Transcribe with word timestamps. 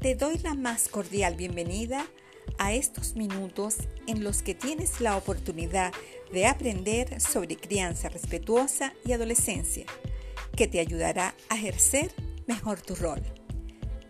Te 0.00 0.14
doy 0.14 0.38
la 0.38 0.54
más 0.54 0.88
cordial 0.88 1.34
bienvenida 1.34 2.06
a 2.56 2.72
estos 2.72 3.16
minutos 3.16 3.76
en 4.06 4.24
los 4.24 4.40
que 4.40 4.54
tienes 4.54 5.02
la 5.02 5.14
oportunidad 5.14 5.92
de 6.32 6.46
aprender 6.46 7.20
sobre 7.20 7.56
crianza 7.56 8.08
respetuosa 8.08 8.94
y 9.04 9.12
adolescencia, 9.12 9.84
que 10.56 10.66
te 10.66 10.80
ayudará 10.80 11.34
a 11.50 11.56
ejercer 11.56 12.14
mejor 12.46 12.80
tu 12.80 12.94
rol. 12.94 13.20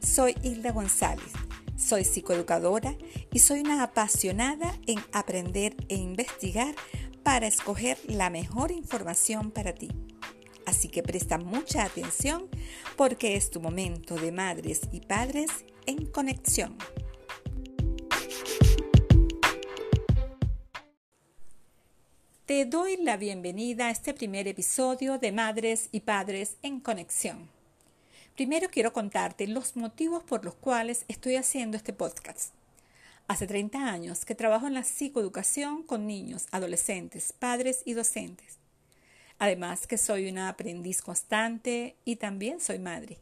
Soy 0.00 0.36
Hilda 0.42 0.72
González, 0.72 1.32
soy 1.78 2.04
psicoeducadora 2.04 2.94
y 3.32 3.38
soy 3.38 3.60
una 3.60 3.82
apasionada 3.82 4.78
en 4.86 4.98
aprender 5.12 5.74
e 5.88 5.94
investigar 5.94 6.74
para 7.22 7.46
escoger 7.46 7.96
la 8.06 8.28
mejor 8.28 8.72
información 8.72 9.50
para 9.50 9.72
ti. 9.72 9.88
Así 10.66 10.88
que 10.88 11.02
presta 11.02 11.38
mucha 11.38 11.84
atención 11.84 12.46
porque 12.98 13.36
es 13.36 13.48
tu 13.48 13.62
momento 13.62 14.16
de 14.16 14.32
madres 14.32 14.82
y 14.92 15.00
padres 15.00 15.48
en 15.88 16.04
conexión. 16.04 16.76
Te 22.44 22.66
doy 22.66 22.98
la 22.98 23.16
bienvenida 23.16 23.86
a 23.86 23.90
este 23.90 24.12
primer 24.12 24.46
episodio 24.48 25.16
de 25.16 25.32
Madres 25.32 25.88
y 25.90 26.00
Padres 26.00 26.58
en 26.62 26.80
Conexión. 26.80 27.48
Primero 28.34 28.68
quiero 28.70 28.92
contarte 28.92 29.46
los 29.46 29.76
motivos 29.76 30.22
por 30.24 30.44
los 30.44 30.54
cuales 30.56 31.06
estoy 31.08 31.36
haciendo 31.36 31.78
este 31.78 31.94
podcast. 31.94 32.52
Hace 33.26 33.46
30 33.46 33.78
años 33.78 34.26
que 34.26 34.34
trabajo 34.34 34.66
en 34.66 34.74
la 34.74 34.84
psicoeducación 34.84 35.84
con 35.84 36.06
niños, 36.06 36.48
adolescentes, 36.50 37.32
padres 37.32 37.80
y 37.86 37.94
docentes. 37.94 38.58
Además 39.38 39.86
que 39.86 39.96
soy 39.96 40.28
una 40.28 40.50
aprendiz 40.50 41.00
constante 41.00 41.96
y 42.04 42.16
también 42.16 42.60
soy 42.60 42.78
madre. 42.78 43.16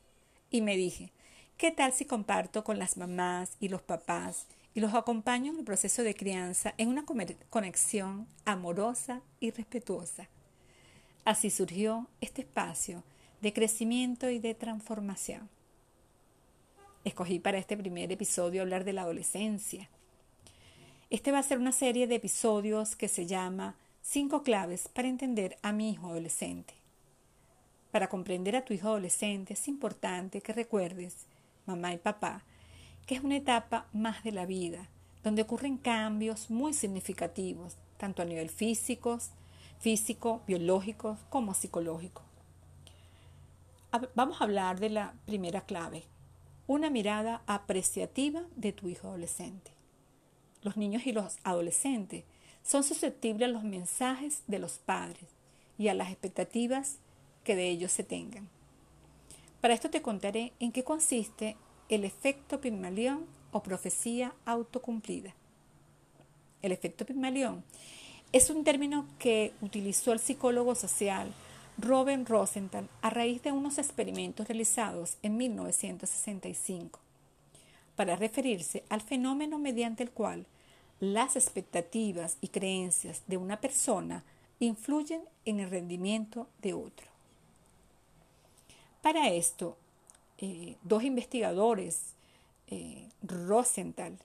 Y 0.51 0.63
me 0.63 0.77
dije, 0.77 1.13
¿qué 1.57 1.71
tal 1.71 1.93
si 1.93 2.05
comparto 2.05 2.65
con 2.65 2.79
las 2.79 2.97
mamás 2.97 3.57
y 3.61 3.69
los 3.69 3.81
papás 3.81 4.47
y 4.75 4.81
los 4.81 4.93
acompaño 4.95 5.53
en 5.53 5.59
el 5.59 5.65
proceso 5.65 6.03
de 6.03 6.15
crianza 6.15 6.75
en 6.77 6.89
una 6.89 7.05
conexión 7.51 8.27
amorosa 8.45 9.23
y 9.41 9.51
respetuosa? 9.51 10.29
Así 11.25 11.51
surgió 11.51 12.09
este 12.21 12.43
espacio 12.43 13.03
de 13.41 13.53
crecimiento 13.53 14.29
y 14.29 14.39
de 14.39 14.55
transformación. 14.55 15.49
Escogí 17.05 17.39
para 17.39 17.59
este 17.59 17.77
primer 17.77 18.13
episodio 18.13 18.63
hablar 18.63 18.85
de 18.85 18.93
la 18.93 19.03
adolescencia. 19.03 19.89
Este 21.09 21.33
va 21.33 21.39
a 21.39 21.43
ser 21.43 21.59
una 21.59 21.73
serie 21.73 22.07
de 22.07 22.17
episodios 22.17 22.97
que 22.97 23.09
se 23.09 23.27
llama 23.27 23.77
Cinco 24.03 24.43
claves 24.43 24.89
para 24.89 25.09
entender 25.09 25.57
a 25.63 25.73
mi 25.73 25.91
hijo 25.91 26.09
adolescente. 26.09 26.75
Para 27.93 28.09
comprender 28.09 28.57
a 28.57 28.65
tu 28.65 28.75
hijo 28.75 28.89
adolescente 28.89 29.55
es 29.55 29.69
importante 29.69 30.41
que 30.41 30.53
recuerdes, 30.53 31.27
mamá 31.67 31.93
y 31.93 31.99
papá, 31.99 32.43
que 33.07 33.15
es 33.15 33.23
una 33.23 33.37
etapa 33.37 33.87
más 33.93 34.25
de 34.25 34.33
la 34.33 34.47
vida, 34.47 34.89
donde 35.23 35.43
ocurren 35.43 35.77
cambios 35.77 36.51
muy 36.51 36.73
significativos, 36.73 37.77
tanto 37.97 38.23
a 38.23 38.25
nivel 38.25 38.51
físico, 38.51 39.19
físico, 39.79 40.43
biológico 40.47 41.19
como 41.31 41.55
psicológico. 41.55 42.23
Vamos 44.15 44.41
a 44.41 44.45
hablar 44.45 44.79
de 44.81 44.91
la 44.91 45.15
primera 45.25 45.63
clave, 45.63 46.05
una 46.67 46.91
mirada 46.91 47.43
apreciativa 47.47 48.43
de 48.57 48.73
tu 48.73 48.89
hijo 48.89 49.09
adolescente. 49.09 49.71
Los 50.63 50.77
niños 50.77 51.07
y 51.07 51.13
los 51.13 51.39
adolescentes 51.45 52.25
son 52.63 52.83
susceptibles 52.83 53.49
a 53.49 53.53
los 53.53 53.63
mensajes 53.63 54.43
de 54.49 54.59
los 54.59 54.79
padres 54.79 55.25
y 55.79 55.89
a 55.89 55.95
las 55.95 56.11
expectativas 56.11 56.99
que 57.45 57.55
de 57.55 57.69
ellos 57.69 57.93
se 57.93 58.03
tengan. 58.03 58.49
Para 59.61 59.75
esto 59.75 59.91
te 59.91 60.03
contaré 60.03 60.53
en 60.61 60.73
qué 60.73 60.85
consiste 60.85 61.57
el 61.89 62.05
efecto 62.05 62.61
Pigmalión 62.61 63.27
o 63.53 63.63
profecía 63.63 64.35
autocumplida. 64.45 65.35
El 66.63 66.73
efecto 66.73 67.07
Pigmalión 67.07 67.65
es 68.33 68.51
un 68.51 68.65
término 68.65 69.07
que 69.19 69.53
utilizó 69.61 70.13
el 70.13 70.19
psicólogo 70.19 70.75
social 70.75 71.33
Robin 71.79 72.27
Rosenthal 72.27 72.89
a 73.03 73.11
raíz 73.11 73.43
de 73.43 73.53
unos 73.53 73.79
experimentos 73.79 74.49
realizados 74.49 75.17
en 75.23 75.37
1965 75.37 77.01
para 77.97 78.17
referirse 78.17 78.85
al 78.89 79.01
fenómeno 79.01 79.59
mediante 79.59 80.03
el 80.03 80.11
cual 80.11 80.47
las 81.01 81.37
expectativas 81.37 82.37
y 82.41 82.49
creencias 82.49 83.23
de 83.27 83.37
una 83.37 83.61
persona 83.61 84.25
influyen 84.61 85.23
en 85.45 85.61
el 85.61 85.71
rendimiento 85.71 86.49
de 86.63 86.75
otro. 86.75 87.16
Para 89.07 89.29
esto, 89.29 89.77
eh, 90.39 90.75
dos 90.83 91.05
investigadores, 91.05 92.15
eh, 92.67 93.09
Rosenthal 93.23 94.19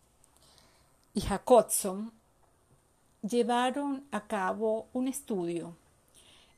y 1.13 1.21
Jacobson, 1.21 2.11
llevaron 3.21 4.03
a 4.09 4.25
cabo 4.25 4.87
un 4.91 5.07
estudio 5.07 5.75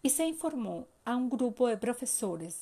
y 0.01 0.09
se 0.09 0.25
informó 0.25 0.88
a 1.03 1.17
un 1.17 1.29
grupo 1.29 1.67
de 1.67 1.75
profesores 1.75 2.61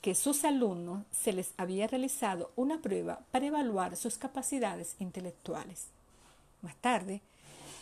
que 0.00 0.14
sus 0.14 0.44
alumnos 0.44 1.04
se 1.10 1.34
les 1.34 1.52
había 1.58 1.86
realizado 1.86 2.52
una 2.56 2.80
prueba 2.80 3.20
para 3.32 3.44
evaluar 3.44 3.98
sus 3.98 4.16
capacidades 4.16 4.96
intelectuales. 4.98 5.88
Más 6.62 6.76
tarde, 6.76 7.20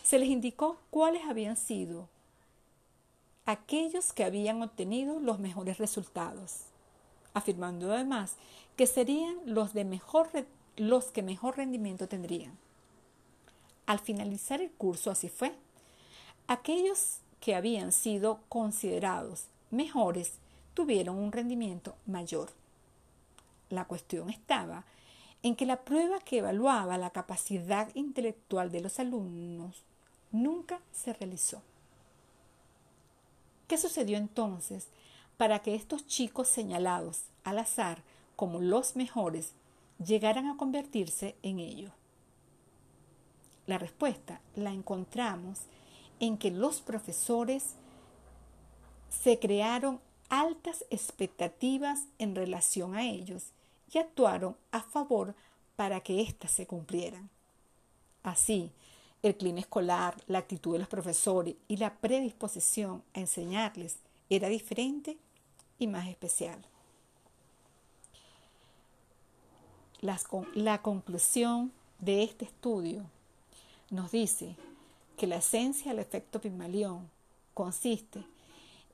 se 0.02 0.18
les 0.18 0.28
indicó 0.28 0.80
cuáles 0.90 1.22
habían 1.26 1.56
sido 1.56 2.08
aquellos 3.50 4.12
que 4.12 4.22
habían 4.22 4.62
obtenido 4.62 5.18
los 5.18 5.40
mejores 5.40 5.78
resultados, 5.78 6.66
afirmando 7.34 7.92
además 7.92 8.36
que 8.76 8.86
serían 8.86 9.36
los, 9.44 9.74
de 9.74 9.84
mejor, 9.84 10.28
los 10.76 11.06
que 11.06 11.22
mejor 11.24 11.56
rendimiento 11.56 12.08
tendrían. 12.08 12.56
Al 13.86 13.98
finalizar 13.98 14.60
el 14.60 14.70
curso 14.70 15.10
así 15.10 15.28
fue. 15.28 15.52
Aquellos 16.46 17.18
que 17.40 17.56
habían 17.56 17.90
sido 17.90 18.38
considerados 18.48 19.46
mejores 19.72 20.34
tuvieron 20.74 21.16
un 21.16 21.32
rendimiento 21.32 21.96
mayor. 22.06 22.50
La 23.68 23.86
cuestión 23.86 24.30
estaba 24.30 24.84
en 25.42 25.56
que 25.56 25.66
la 25.66 25.80
prueba 25.80 26.20
que 26.20 26.38
evaluaba 26.38 26.98
la 26.98 27.10
capacidad 27.10 27.88
intelectual 27.94 28.70
de 28.70 28.80
los 28.80 29.00
alumnos 29.00 29.82
nunca 30.30 30.80
se 30.92 31.12
realizó. 31.12 31.62
¿Qué 33.70 33.78
sucedió 33.78 34.18
entonces 34.18 34.88
para 35.36 35.60
que 35.60 35.76
estos 35.76 36.04
chicos 36.04 36.48
señalados 36.48 37.26
al 37.44 37.60
azar 37.60 38.02
como 38.34 38.58
los 38.58 38.96
mejores 38.96 39.52
llegaran 40.04 40.48
a 40.48 40.56
convertirse 40.56 41.36
en 41.44 41.60
ello? 41.60 41.92
La 43.68 43.78
respuesta 43.78 44.40
la 44.56 44.72
encontramos 44.72 45.60
en 46.18 46.36
que 46.36 46.50
los 46.50 46.80
profesores 46.80 47.76
se 49.08 49.38
crearon 49.38 50.00
altas 50.30 50.84
expectativas 50.90 52.06
en 52.18 52.34
relación 52.34 52.96
a 52.96 53.04
ellos 53.04 53.52
y 53.92 53.98
actuaron 53.98 54.56
a 54.72 54.80
favor 54.80 55.36
para 55.76 56.00
que 56.00 56.22
éstas 56.22 56.50
se 56.50 56.66
cumplieran. 56.66 57.30
Así, 58.24 58.72
el 59.22 59.36
clima 59.36 59.60
escolar, 59.60 60.16
la 60.26 60.38
actitud 60.38 60.72
de 60.72 60.78
los 60.78 60.88
profesores 60.88 61.54
y 61.68 61.76
la 61.76 61.94
predisposición 61.96 63.02
a 63.14 63.20
enseñarles 63.20 63.98
era 64.30 64.48
diferente 64.48 65.18
y 65.78 65.86
más 65.86 66.08
especial. 66.08 66.64
la 70.54 70.80
conclusión 70.80 71.72
de 71.98 72.22
este 72.22 72.46
estudio 72.46 73.04
nos 73.90 74.10
dice 74.10 74.56
que 75.18 75.26
la 75.26 75.36
esencia 75.36 75.90
del 75.90 75.98
efecto 76.00 76.40
Pigmalión 76.40 77.10
consiste 77.52 78.24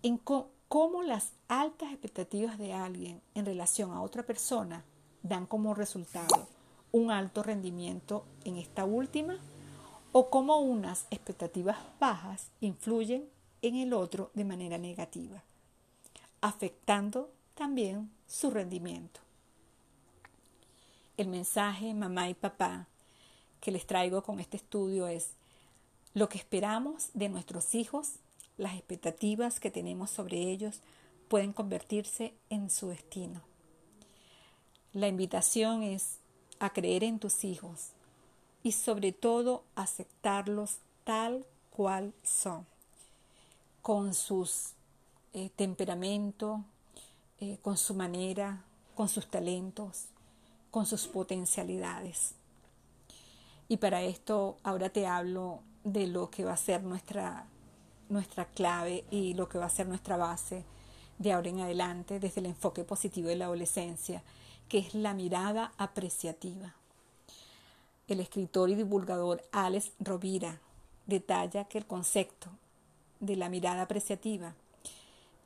en 0.03 0.19
cómo 0.19 1.05
las 1.05 1.31
altas 1.47 1.93
expectativas 1.93 2.59
de 2.59 2.73
alguien 2.73 3.23
en 3.35 3.47
relación 3.47 3.93
a 3.93 4.03
otra 4.03 4.25
persona 4.25 4.85
dan 5.23 5.47
como 5.47 5.75
resultado 5.75 6.49
un 6.91 7.13
alto 7.13 7.45
rendimiento 7.45 8.25
en 8.45 8.57
esta 8.57 8.85
última 8.85 9.39
o 10.19 10.31
cómo 10.31 10.61
unas 10.61 11.07
expectativas 11.11 11.77
bajas 12.01 12.47
influyen 12.63 13.29
en 13.61 13.77
el 13.77 13.93
otro 13.93 14.31
de 14.33 14.47
manera 14.47 14.79
negativa, 14.79 15.43
afectando 16.41 17.29
también 17.55 18.11
su 18.27 18.51
rendimiento. 18.51 19.21
El 21.19 21.29
mensaje 21.29 21.93
mamá 21.93 22.31
y 22.31 22.35
papá 22.35 22.87
que 23.61 23.71
les 23.71 23.87
traigo 23.87 24.23
con 24.23 24.41
este 24.41 24.57
estudio 24.57 25.07
es 25.07 25.33
lo 26.15 26.31
que 26.31 26.39
esperamos 26.39 27.11
de 27.13 27.29
nuestros 27.29 27.75
hijos 27.75 28.13
las 28.57 28.73
expectativas 28.73 29.61
que 29.61 29.71
tenemos 29.71 30.09
sobre 30.09 30.51
ellos 30.51 30.81
pueden 31.29 31.53
convertirse 31.53 32.33
en 32.49 32.71
su 32.71 32.89
destino. 32.89 33.43
La 34.95 35.09
invitación 35.09 35.83
es 35.83 36.21
a 36.59 36.71
creer 36.71 37.05
en 37.05 37.19
tus 37.19 37.45
hijos 37.45 37.91
y 38.67 38.73
sobre 38.73 39.13
todo 39.13 39.63
aceptarlos 39.77 40.79
tal 41.05 41.47
cual 41.71 42.13
son, 42.25 42.67
con 43.81 44.13
sus 44.13 44.71
eh, 45.35 45.51
temperamento, 45.55 46.65
eh, 47.39 47.59
con 47.63 47.77
su 47.77 47.95
manera, 47.95 48.65
con 48.97 49.09
sus 49.09 49.29
talentos, 49.29 50.07
con 50.73 50.85
sus 50.85 51.07
potencialidades. 51.07 52.35
Y 53.69 53.77
para 53.77 54.03
esto 54.03 54.57
ahora 54.65 54.89
te 54.89 55.07
hablo 55.07 55.61
de 55.85 56.09
lo 56.09 56.29
que 56.29 56.45
va 56.45 56.55
a 56.55 56.57
ser 56.57 56.83
nuestra, 56.83 57.47
nuestra 58.09 58.47
clave 58.47 59.05
y 59.13 59.35
lo 59.35 59.49
que 59.49 59.59
va 59.59 59.67
a 59.67 59.71
ser 59.71 59.87
nuestra 59.87 60.17
base 60.17 60.65
de 61.19 61.33
ahora 61.33 61.51
en 61.51 61.61
adelante 61.61 62.19
desde 62.19 62.41
el 62.41 62.47
enfoque 62.47 62.83
positivo 62.83 63.29
de 63.29 63.37
la 63.37 63.45
adolescencia, 63.45 64.25
que 64.69 64.79
es 64.79 64.93
la 64.93 65.15
mirada 65.15 65.73
apreciativa. 65.79 66.75
El 68.09 68.21
escritor 68.21 68.71
y 68.71 68.77
divulgador 68.77 69.43
Alex 69.51 69.91
Rovira 69.99 70.61
detalla 71.07 71.65
que 71.65 71.79
el 71.79 71.87
concepto 71.87 72.49
de 73.21 73.35
la 73.35 73.49
mirada 73.49 73.83
apreciativa 73.83 74.55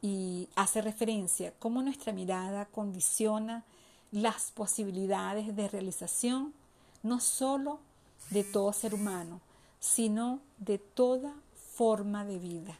y 0.03 0.49
hace 0.57 0.83
referencia 0.83 1.55
cómo 1.59 1.83
nuestra 1.83 2.13
mirada 2.13 2.67
condiciona 2.67 3.65
las 4.13 4.51
posibilidades 4.51 5.55
de 5.57 5.69
realización 5.69 6.53
no 7.03 7.21
sólo 7.21 7.81
de 8.31 8.45
todo 8.45 8.73
ser 8.73 8.95
humano, 8.95 9.41
sino 9.79 10.41
de 10.59 10.79
toda 10.79 11.35
forma 11.77 12.25
de 12.25 12.39
vida. 12.39 12.79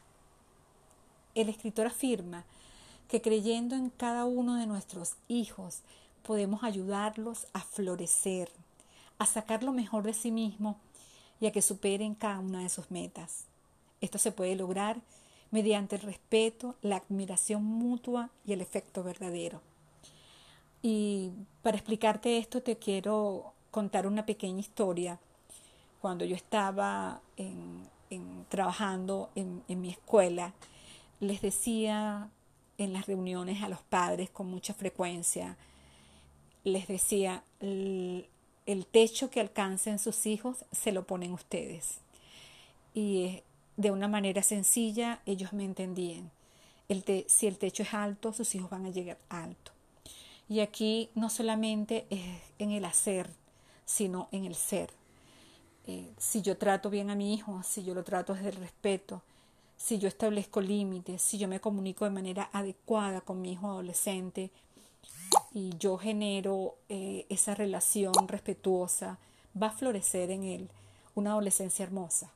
El 1.33 1.49
escritor 1.49 1.87
afirma 1.87 2.43
que 3.07 3.21
creyendo 3.21 3.75
en 3.75 3.89
cada 3.89 4.25
uno 4.25 4.55
de 4.55 4.67
nuestros 4.67 5.15
hijos 5.27 5.79
podemos 6.23 6.63
ayudarlos 6.63 7.47
a 7.53 7.61
florecer, 7.61 8.51
a 9.21 9.25
sacar 9.27 9.61
lo 9.61 9.71
mejor 9.71 10.01
de 10.03 10.13
sí 10.13 10.31
mismo 10.31 10.79
y 11.39 11.45
a 11.45 11.51
que 11.51 11.61
superen 11.61 12.15
cada 12.15 12.39
una 12.39 12.63
de 12.63 12.69
sus 12.69 12.89
metas. 12.89 13.45
Esto 14.01 14.17
se 14.17 14.31
puede 14.31 14.55
lograr 14.55 14.99
mediante 15.51 15.97
el 15.97 16.01
respeto, 16.01 16.75
la 16.81 16.97
admiración 16.97 17.63
mutua 17.63 18.31
y 18.47 18.53
el 18.53 18.61
efecto 18.61 19.03
verdadero. 19.03 19.61
Y 20.81 21.29
para 21.61 21.77
explicarte 21.77 22.39
esto 22.39 22.63
te 22.63 22.77
quiero 22.77 23.53
contar 23.69 24.07
una 24.07 24.25
pequeña 24.25 24.59
historia. 24.59 25.19
Cuando 26.01 26.25
yo 26.25 26.35
estaba 26.35 27.21
trabajando 28.49 29.29
en 29.35 29.81
mi 29.81 29.91
escuela, 29.91 30.53
les 31.19 31.41
decía 31.41 32.27
en 32.79 32.91
las 32.91 33.05
reuniones 33.05 33.61
a 33.61 33.69
los 33.69 33.83
padres 33.83 34.31
con 34.31 34.47
mucha 34.47 34.73
frecuencia. 34.73 35.57
Les 36.63 36.87
decía, 36.87 37.43
el, 38.71 38.85
techo 38.85 39.29
que 39.29 39.39
alcancen 39.39 39.99
sus 39.99 40.25
hijos 40.25 40.65
se 40.71 40.91
lo 40.91 41.05
ponen 41.05 41.33
ustedes. 41.33 41.99
Y 42.93 43.23
eh, 43.23 43.43
de 43.77 43.91
una 43.91 44.07
manera 44.07 44.43
sencilla 44.43 45.21
ellos 45.25 45.53
me 45.53 45.63
entendían. 45.63 46.31
Si 47.27 47.47
el 47.47 47.57
techo 47.57 47.83
es 47.83 47.93
alto, 47.93 48.33
sus 48.33 48.53
hijos 48.55 48.69
van 48.69 48.85
a 48.85 48.89
llegar 48.89 49.17
alto. 49.29 49.71
Y 50.49 50.59
aquí 50.59 51.09
no 51.15 51.29
solamente 51.29 52.05
es 52.09 52.21
en 52.59 52.71
el 52.71 52.83
hacer, 52.83 53.29
sino 53.85 54.27
en 54.33 54.43
el 54.43 54.55
ser. 54.55 54.89
Eh, 55.87 56.09
si 56.17 56.41
yo 56.41 56.57
trato 56.57 56.89
bien 56.89 57.09
a 57.09 57.15
mi 57.15 57.33
hijo, 57.33 57.63
si 57.63 57.83
yo 57.83 57.93
lo 57.93 58.03
trato 58.03 58.33
desde 58.33 58.49
el 58.49 58.55
respeto, 58.57 59.21
si 59.77 59.97
yo 59.97 60.07
establezco 60.07 60.61
límites, 60.61 61.21
si 61.21 61.37
yo 61.37 61.47
me 61.47 61.59
comunico 61.59 62.05
de 62.05 62.11
manera 62.11 62.49
adecuada 62.53 63.21
con 63.21 63.41
mi 63.41 63.53
hijo 63.53 63.67
adolescente 63.67 64.51
y 65.53 65.75
yo 65.77 65.97
genero 65.97 66.75
eh, 66.89 67.25
esa 67.29 67.55
relación 67.55 68.13
respetuosa, 68.27 69.17
va 69.61 69.67
a 69.67 69.71
florecer 69.71 70.31
en 70.31 70.43
él 70.43 70.69
una 71.15 71.31
adolescencia 71.31 71.83
hermosa. 71.83 72.31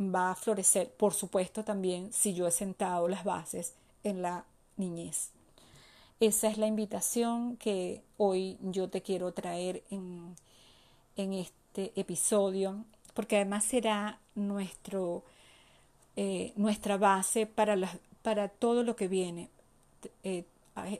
Va 0.00 0.32
a 0.32 0.34
florecer, 0.34 0.90
por 0.90 1.14
supuesto, 1.14 1.64
también 1.64 2.12
si 2.12 2.34
yo 2.34 2.46
he 2.46 2.50
sentado 2.50 3.06
las 3.08 3.24
bases 3.24 3.74
en 4.02 4.22
la 4.22 4.44
niñez. 4.76 5.30
Esa 6.18 6.48
es 6.48 6.58
la 6.58 6.66
invitación 6.66 7.56
que 7.56 8.02
hoy 8.16 8.56
yo 8.60 8.88
te 8.88 9.02
quiero 9.02 9.32
traer 9.32 9.82
en, 9.90 10.36
en 11.16 11.32
este 11.32 11.92
episodio, 11.94 12.84
porque 13.14 13.36
además 13.36 13.64
será 13.64 14.18
nuestro 14.34 15.24
eh, 16.14 16.52
nuestra 16.56 16.98
base 16.98 17.46
para, 17.46 17.76
para 18.22 18.48
todo 18.48 18.82
lo 18.82 18.96
que 18.96 19.08
viene. 19.08 19.48
Eh, 20.24 20.44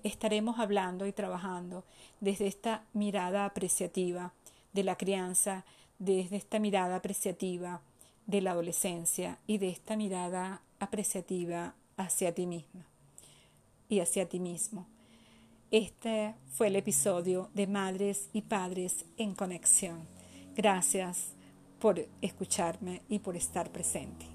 estaremos 0.02 0.58
hablando 0.58 1.06
y 1.06 1.12
trabajando 1.12 1.84
desde 2.20 2.46
esta 2.46 2.84
mirada 2.92 3.44
apreciativa 3.44 4.32
de 4.72 4.84
la 4.84 4.96
crianza, 4.96 5.64
desde 5.98 6.36
esta 6.36 6.58
mirada 6.58 6.96
apreciativa 6.96 7.80
de 8.26 8.40
la 8.40 8.52
adolescencia 8.52 9.38
y 9.46 9.58
de 9.58 9.70
esta 9.70 9.96
mirada 9.96 10.62
apreciativa 10.78 11.74
hacia 11.96 12.34
ti 12.34 12.46
misma 12.46 12.86
y 13.88 14.00
hacia 14.00 14.28
ti 14.28 14.40
mismo. 14.40 14.86
Este 15.70 16.34
fue 16.52 16.66
el 16.66 16.76
episodio 16.76 17.50
de 17.54 17.66
Madres 17.66 18.28
y 18.32 18.42
Padres 18.42 19.04
en 19.16 19.34
Conexión. 19.34 20.06
Gracias 20.54 21.32
por 21.80 22.06
escucharme 22.20 23.02
y 23.08 23.20
por 23.20 23.36
estar 23.36 23.70
presente. 23.70 24.31